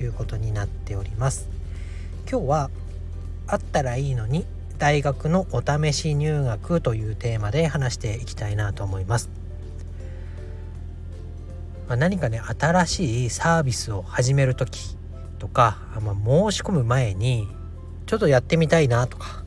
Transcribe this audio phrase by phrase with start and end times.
[0.00, 1.48] いうことになっております。
[2.30, 2.70] 今日は
[3.46, 4.44] あったらいいのに
[4.78, 9.30] 大学のお試し入学というテーマで話していきたいなと思います。
[11.88, 14.96] まあ、何かね新しいサービスを始める時
[15.38, 17.48] とか、まあ、申し込む前に
[18.06, 19.44] ちょっとやってみたいなとか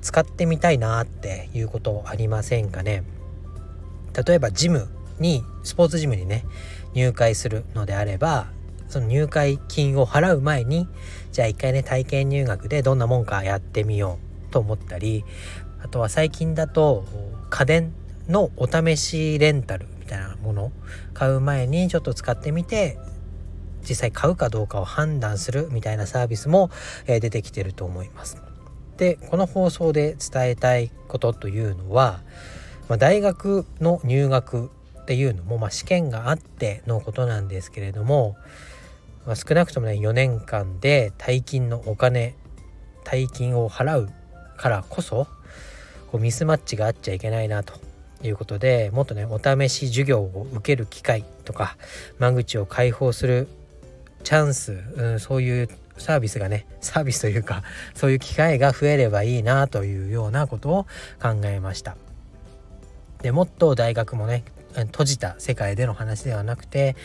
[0.00, 3.04] 使ってみたいなっていうことありませんかね。
[4.26, 6.44] 例えばジムにスポーツジムにね
[6.94, 8.48] 入会するのであれば
[8.92, 10.86] その入会金を払う前に
[11.30, 14.18] じゃあ一回ね体験入学でどんなもんかやってみよ
[14.50, 15.24] うと思ったり
[15.82, 17.06] あとは最近だと
[17.48, 17.94] 家電
[18.28, 20.72] のお試しレンタルみたいなもの
[21.14, 22.98] 買う前にちょっと使ってみて
[23.80, 26.70] 実際買うかどうかを判断するみたいなサービスも、
[27.04, 28.40] 出てきてると思います。
[28.96, 32.20] でこの放送で伝えたいことというのは、
[32.88, 34.70] まあ、大学の入学
[35.00, 38.36] っていうのも、まあ、試験があってのことなんですけれども、
[39.26, 42.34] まあ、少なくともね4年間で大金のお金
[43.04, 44.10] 大金を払う
[44.56, 45.26] からこそ
[46.10, 47.74] こうミスマッチがあっちゃいけないなと
[48.22, 51.76] いうことでもっとねお試し授業を受ける機会とか
[52.18, 53.48] 間口を開放する
[54.22, 57.62] チャンス、うん、そういうサービスがね サービスというか
[57.94, 60.86] そういう機会が増えればいいなというようなことを
[61.20, 61.96] 考えました。
[63.22, 66.96] でもっと大学もね閉じた世界での話ではなくて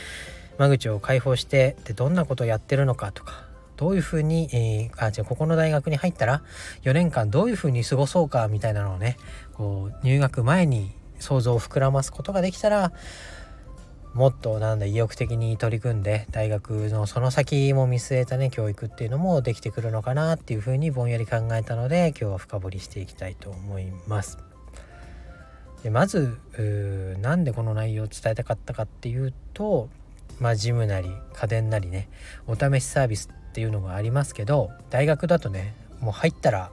[0.57, 6.41] 間口を開放してでどんなことをやってるのかとかどういうふうに、えー、あじゃあここの大学に入ったら
[6.83, 9.17] 4年間どういうふうに過ごそうかみたいなのをね
[9.53, 12.91] こう入学前に想像を膨らますことができたら
[14.13, 24.39] もっとなんだ意欲的に取り組んで大学のその先も見据えたね教育っていうのもできてくるのかなっていうふうにぼんやり考えたので今日は深掘りしていきたいと思います。
[25.83, 26.35] でまず
[27.21, 29.89] なんでこの内容を伝えたかったかっていうと
[30.39, 32.09] まあジムなり家電なりね
[32.47, 36.71] お試しサービスっていうのがありますけど大学だとねもう入ったら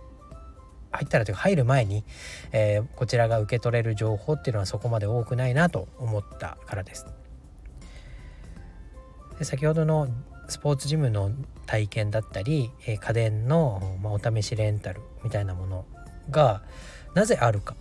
[0.92, 2.04] 入ったらというか入る前に、
[2.52, 7.06] えー、こちらが受け取れる情報っていうのはそこまで多くないなと思ったからです。
[9.38, 10.08] で先ほどの
[10.48, 11.32] スポーツジムの
[11.66, 15.84] 体験だったり、えー、家電の、まあ、お試しレンタルみたいなもの
[16.30, 16.62] が
[17.14, 17.74] なぜあるか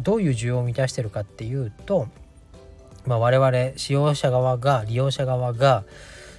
[0.00, 2.08] どういう需要を満たしてるかっていうと、
[3.06, 5.84] まあ、我々使用者側が利用者側が、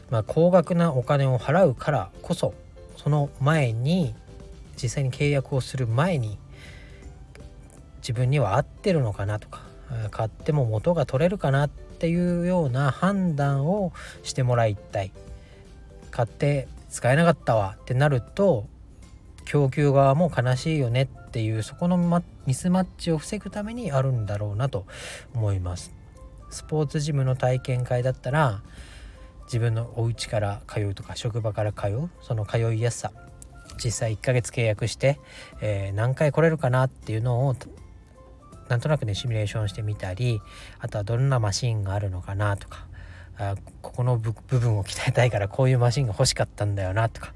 [0.10, 2.54] まあ、高額なお金を払うからこそ
[2.96, 4.16] その前に
[4.82, 6.38] 実際に契約をする前に
[7.98, 9.62] 自分には合ってるのかなとか
[10.12, 13.94] 買っても元が取れるかなっていうような判断を
[14.24, 15.12] してもらいたい。
[16.12, 18.68] 買って使えなかったわってなると
[19.44, 24.86] 供給側も悲しいよねっていうそこのミスマッチを防ぐためにあるんだろうなと
[25.34, 25.95] 思います。
[26.56, 28.62] スポーツジムの体験会だったら
[29.48, 33.12] 自分のお家から通うとか職場から通うその通いやすさ
[33.84, 35.20] 実際1ヶ月契約して、
[35.60, 37.56] えー、何回来れるかなっていうのを
[38.70, 40.42] なんとなくねシミュレーションしてみたり
[40.80, 42.88] あとはどんなマシンがあるのかなとか
[43.38, 47.34] あここの部分を鍛えたいからこういうマシンが欲しかったんだよなとか、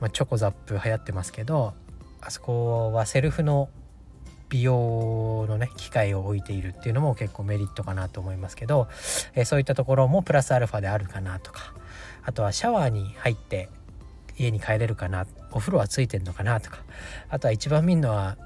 [0.00, 1.74] まあ、チョコザップ流行ってますけど
[2.20, 3.68] あそこはセルフの
[4.52, 8.86] 美容のね機械を置いているっていうのも結構メリットかなと思いますけど、
[9.34, 11.72] えー、そういったところもプラスアルファであるかなとか
[12.22, 13.70] あとはシャワーに入って
[14.38, 16.80] 家に帰れるかなお風呂はついてんのかなとか
[17.30, 18.36] あとは一番見るのは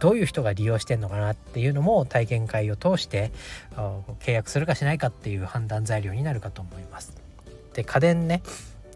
[0.00, 3.30] どういう人が利用してんのかなっていうのも体験会を通して
[4.20, 7.14] 契約するかしないかっていう判断材料になるかと思います。
[7.74, 8.42] で家電ね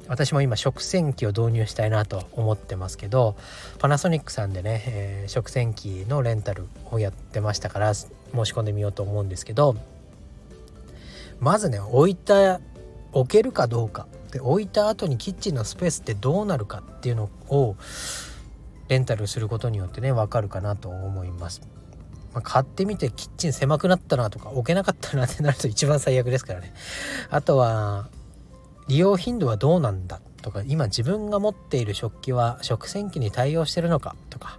[0.08, 3.36] 私も今食洗機を導入したいなと思ってますけど
[3.78, 8.10] パナソニックさんでね、えー、食洗機のレンタルをやってましたから申
[8.44, 9.76] し込んでみようと思うんですけど
[11.40, 12.60] まずね置いた
[13.12, 17.76] 置けるかどうかで置いた後にキッチンのスペースってどうなるかっていうのを
[18.88, 21.62] レンタルすることによってね分かるかなと思います。
[22.34, 26.74] ま、買ってみてキッチン狭くなったなとか置けなかったなってなると一番最悪ですからね。
[27.30, 28.08] あとは
[28.88, 34.58] 利用頻度はどうなんだとか今自分が持っている食器は食洗機に対応してるのかとか。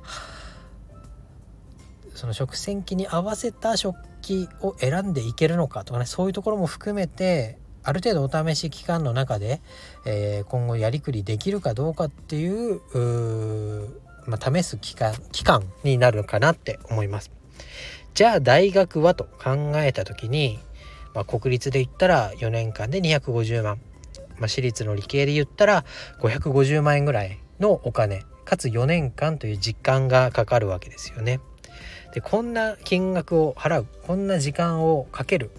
[2.16, 6.06] その食洗機に合わせた食器を選んでいけるのかとかね。
[6.06, 9.62] そういうところも含めてある程度お試し期間の中で、
[10.06, 12.80] えー、今後やりくりできるかどうかっていう
[14.28, 17.32] まあ、試す期間期間になるかなって思います。
[18.14, 20.60] じゃあ大学はと考えた時に、
[21.14, 23.80] まあ、国立で言ったら4年間で250万、
[24.40, 25.86] まあ、私立の理系で言ったら
[26.20, 31.40] 550万円ぐらいのお金かつ4年間という実感がかかるわけですよね。
[32.14, 35.52] でこんな金額を払うこんな時間をかける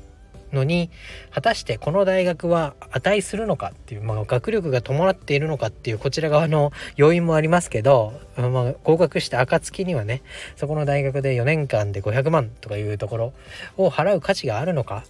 [0.53, 0.91] のに
[1.31, 10.23] 果たしてこの大学は値するのかっていう、まあ、学力が伴っているのかっていうこちら側の要因もありますけど、まあ、合格した暁にはね
[10.57, 13.33] そこの大学で4年間で500万とかいうところ
[13.77, 15.05] を払う価値があるのか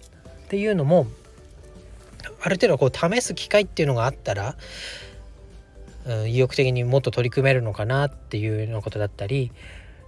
[0.45, 1.07] っていうのも
[2.41, 4.55] ある程度こう試す機会っていうのがあったら、
[6.05, 9.51] うん、意欲的にもっと取り組めるのかなっていうようなことだったり、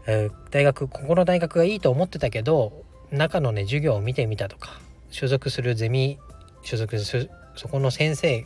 [0.08, 4.80] えー、大学ここの大学がいいと思ってたけど中のね授業を見てみたとか
[5.10, 6.20] 所属するゼミ
[6.62, 8.46] 所属するそこの先生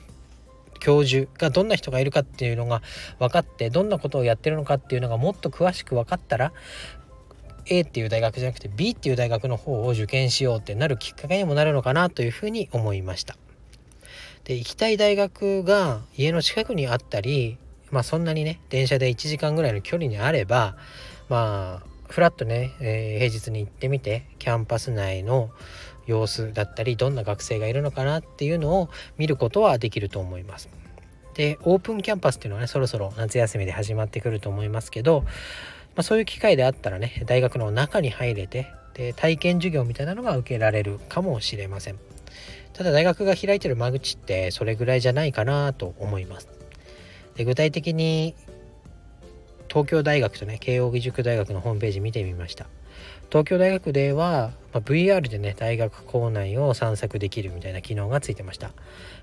[0.80, 2.82] 教授がどんな人がいるかっていうのが
[3.20, 6.52] 分かってどんなことをやってるのかっていうのがもっと詳しく分かったら
[7.66, 13.38] A っていう大学じゃなくて B っていう大学の方を受験しようってなるきっかけにもなるのかなというふうに思いました。
[14.46, 17.58] で行きたい大学が家の近くにあったり
[17.92, 20.76] まあそんなにね電車で1時間ぐらいの距離にあれば
[21.30, 25.50] まあふらっとね、えー、平日に行ってみてキャンパス内の
[26.06, 30.70] 様子だったりどんな学生がいるのかなっていうのを見ることはできると思います。
[31.34, 35.30] でオープンキャンパスっていうのはねそろそろ夏休みで始まってくると思いますけど、ま
[35.98, 42.13] あ、そういう機会であったらね大学の中に入れてで体験授業みたいなのが受けられるかもしれません。
[42.74, 46.50] ただ大学が開いてる間口ってそれぐらいじゃないかなと思います。
[47.36, 48.36] で具体的に
[49.68, 52.68] 東京大学とね慶應義塾大学のホームページ見てみました。
[53.34, 58.72] 東京大学では、まあ、VR でね大学構内を散策できるみたいな機能がついてました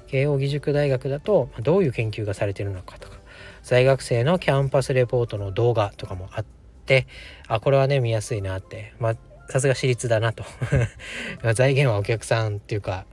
[0.08, 3.16] 慶應義塾大学だと、まあ、どういう研究がされてるのかとか
[3.62, 6.44] 在学生のキャンパスレポートの動画とかもあっ
[6.86, 7.06] て
[7.46, 9.16] あこれはね見やすいなってまあ
[9.48, 10.44] さすが私立だなと
[11.54, 13.06] 財源はお客さんっていうか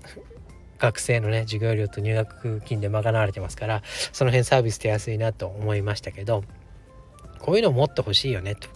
[0.78, 3.82] 学生のね授業料と入学金で賄われてますから
[4.14, 6.44] その辺サービス手やすいなと思いましたけど
[7.40, 8.68] こういうのもっと欲しいよねと。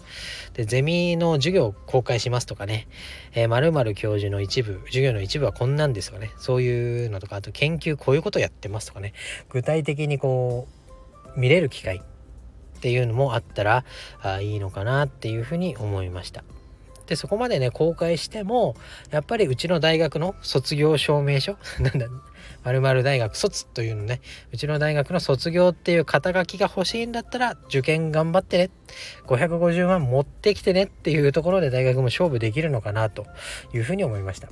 [0.54, 2.88] で、ゼミの授業を公開しますとかね、
[3.34, 6.32] えー、〇〇教授の一部、授業の一部はこんなんですよね。
[6.38, 9.14] そういうのとか、あと研究こういうことやってますとかね、
[9.50, 10.68] 具体的にこ
[11.36, 12.02] う、見れる機会っ
[12.82, 13.86] ていうのもあったら
[14.22, 16.44] あいいのかなっていうふうに思いました。
[17.12, 18.74] でそこまでね公開しても
[19.10, 22.08] やっぱりうちの大学の卒業証明書 なんだ
[22.64, 24.22] 〇〇大学卒というのね
[24.54, 28.70] うちの大学の卒業っていう肩書きが欲しいんだったら受験頑張ってね
[29.28, 33.26] 550万持ってきてねっていうところで大学も勝負できるのかなと
[33.74, 34.48] いうふうに思いました。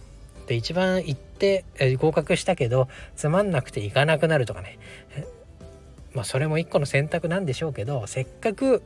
[0.47, 4.79] で一番行ってえ合格したけどつまんなくて行かなくなるとかね
[6.11, 8.83] まあそれも一個の選択なんでしょうけどせっかく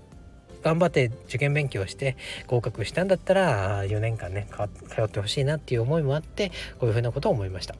[0.63, 2.17] 頑張って受験勉強して
[2.47, 4.47] 合格したんだったら4年間ね
[4.89, 7.75] 通ってほしいなっていう思いもあってこういうふうなことを思いました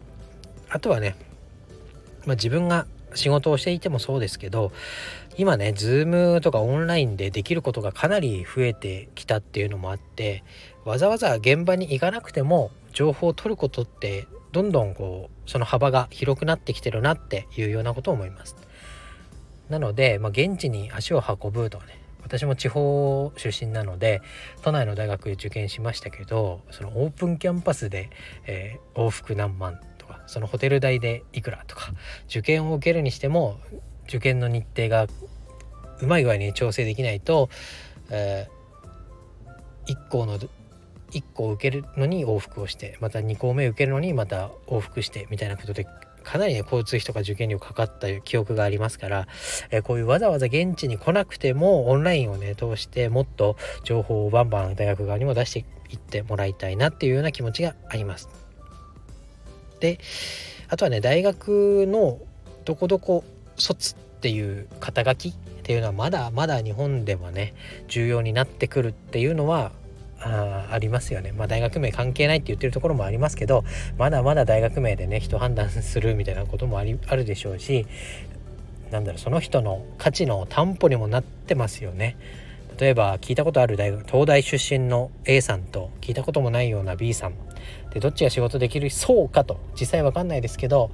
[0.70, 1.16] あとはね、
[2.26, 2.86] まあ、自分が
[3.16, 4.72] 仕事をしていてもそうですけど
[5.38, 10.44] 今ね Zoom とかオンラインでできることがかなり増えてきたっていうのもあって
[10.86, 18.56] わざわざ現場に行かなくても情報を取ることってどんどんこうその幅が広くなってきてるなっていうようなことを思います。
[19.70, 24.22] なので、まあ、現地に足を運ぶとかね私も地方出身なので
[24.62, 28.10] 都内の大学受験しましたけどそのオープンキャンパスで、
[28.46, 31.94] えー、往復何万とかそのホテル代でいくらとか
[32.27, 33.60] 受験を受けるにしても
[34.08, 35.08] 受験の日程が
[36.01, 37.50] うまい具合に調整できないと、
[38.10, 40.39] えー、1校の
[41.13, 45.86] 1校受けるのに往復をしてまた2校目受けるのにまた往復してみたいなことで
[46.24, 49.27] かなりね交通費とか受験料かかった記憶がありますから、
[49.70, 58.30] えー、こういうわざわざ現地に来なくてもオンラインをね通してもっと情報をバンバン大学側にも出していってもらいたいなっていうような気持ちがあります。
[59.80, 60.00] で
[60.70, 62.20] あとはね大学の
[62.65, 63.24] どこどこ
[63.58, 67.53] 卒っていう肩書きっていうのはまだまだ日本ではね
[67.88, 69.72] 重要になってくるっていうのは
[70.24, 71.32] あありますよね。
[71.34, 73.63] まあ大学名関係ないって言ってるところもありますけど
[73.98, 77.86] まだまだ大学名でね人判断するみたいなこともありあるでしょうし
[78.92, 82.18] なんだろうその人の価値の担保にもなってますよね。
[82.80, 87.34] 例えば聞いたことある大学東大出身の A さんと聞いたこともないような B さん
[87.94, 90.92] でどっちが仕事できるそうかと実際わかんないですけど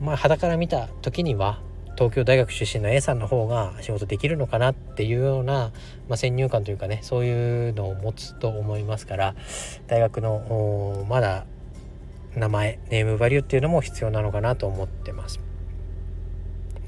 [0.00, 1.60] まあ肌から見た時には
[1.96, 5.72] 東京大学出身の A さんの方が仕事できるのかなっていうような、
[6.08, 9.34] まあ、先入観というかねそういうのを持つと思いますから
[9.86, 11.46] 大学のまだ
[12.36, 15.40] 名前ネームバリューっていうのも必要なのかなと思ってます。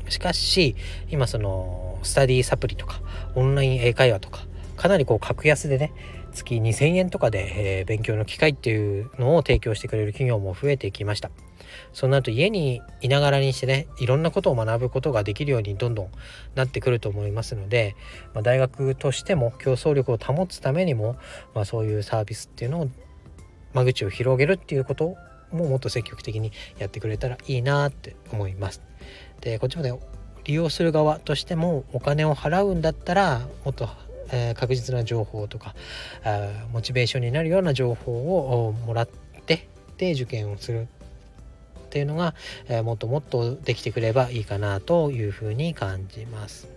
[0.08, 0.76] しかし
[1.08, 3.00] 今そのスタディサプリとか
[3.34, 4.46] オンライン英会話とか
[4.76, 5.92] かなりこう格安でね
[6.32, 11.30] 月2000円とかで、えー、勉強の機会っていうのを提供してくれる企業も増えてきました
[11.92, 16.10] そうなると家にいながらにしてねいろんなことを学ぶことができるようにどんどん
[16.54, 17.96] なってくると思いますので、
[18.34, 21.16] まあ、大学としても競争力を保つためにも、
[21.54, 22.90] まあ、そういうサービスっていうのを
[23.74, 25.16] 間口を広げるっていうこと
[25.52, 28.82] ももっと積極的にやってくれたらいいなって思います。
[29.40, 29.92] でこっちまで
[30.44, 33.88] 利用する側としてもお金を払うんだったらもっと
[34.32, 35.74] えー、確実な情報とか
[36.24, 39.08] あモチベーションになるような情報をもらっ
[39.46, 39.68] て
[39.98, 40.88] で受験をする
[41.96, 42.34] っていうのが、
[42.68, 46.68] えー、もっともっとできてくればいいかなというふうに感じます。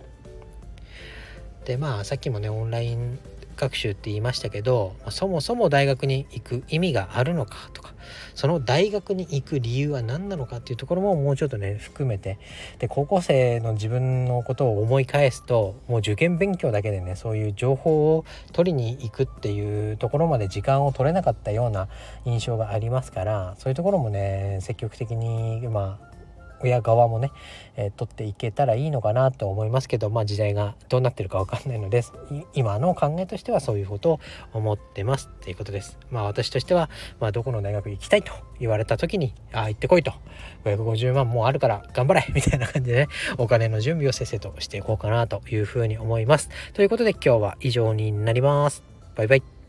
[1.66, 3.18] でまあさっきもねオンライン
[3.60, 7.92] 学習って言いましたけどそもそも大学に行く意味があるのかとか
[8.34, 12.38] その大学に行く理由は何なのかっていうところももうちょっとね含めて
[12.78, 21.88] で高校生の自分のことを思い返すともう受験勉強だけでねそういう情報を取りに行くっていうところまで時間を取れなかったような
[22.24, 26.09] 印象がありますからそういうところもね積極的にまあ
[26.62, 27.32] 親側もね、
[27.76, 32.02] えー、取っていけたらいいのかなと思いますけどまあ時代がどうなってるか分かんないので
[32.54, 34.20] 今の考えとしてはそういうことを
[34.52, 35.98] 思ってますっていうことです。
[36.10, 36.90] まあ私としては、
[37.20, 40.12] まあ、どこの大学行きたいと言われた時にああ行ってこいと。
[40.64, 46.50] 550万もうあるから頑張れみたいな感じでねお金の準備をせっせとしていこうかなというふうに思います。
[46.74, 48.82] ということで今日は以上になります。
[49.16, 49.59] バイバイ。